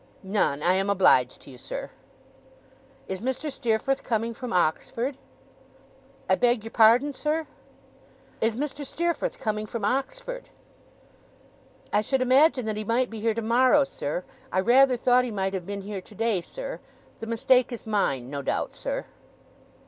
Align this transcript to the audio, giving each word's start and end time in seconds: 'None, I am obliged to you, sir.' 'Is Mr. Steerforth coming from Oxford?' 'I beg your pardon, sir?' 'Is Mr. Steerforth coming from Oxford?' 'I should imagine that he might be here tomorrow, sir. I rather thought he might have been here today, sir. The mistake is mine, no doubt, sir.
'None, 0.23 0.63
I 0.63 0.73
am 0.73 0.89
obliged 0.89 1.41
to 1.41 1.51
you, 1.51 1.59
sir.' 1.59 1.91
'Is 3.07 3.21
Mr. 3.21 3.51
Steerforth 3.51 4.01
coming 4.01 4.33
from 4.33 4.51
Oxford?' 4.51 5.15
'I 6.27 6.35
beg 6.37 6.63
your 6.63 6.71
pardon, 6.71 7.13
sir?' 7.13 7.45
'Is 8.41 8.55
Mr. 8.55 8.83
Steerforth 8.83 9.37
coming 9.37 9.67
from 9.67 9.85
Oxford?' 9.85 10.49
'I 11.93 12.01
should 12.01 12.23
imagine 12.23 12.65
that 12.65 12.77
he 12.77 12.83
might 12.83 13.11
be 13.11 13.19
here 13.21 13.35
tomorrow, 13.35 13.83
sir. 13.83 14.23
I 14.51 14.61
rather 14.61 14.95
thought 14.97 15.23
he 15.23 15.29
might 15.29 15.53
have 15.53 15.67
been 15.67 15.83
here 15.83 16.01
today, 16.01 16.41
sir. 16.41 16.79
The 17.19 17.27
mistake 17.27 17.71
is 17.71 17.85
mine, 17.85 18.31
no 18.31 18.41
doubt, 18.41 18.73
sir. 18.73 19.05